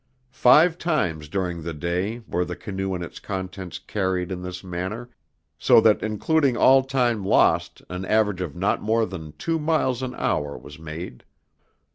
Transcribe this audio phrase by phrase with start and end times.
[0.33, 5.11] Five times during the day were the canoe and its contents carried in this manner,
[5.59, 10.15] so that including all time lost an average of not more than two miles an
[10.15, 11.23] hour was made.